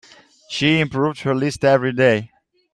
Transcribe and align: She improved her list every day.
She 0.49 0.79
improved 0.79 1.19
her 1.21 1.35
list 1.35 1.63
every 1.63 1.93
day. 1.93 2.31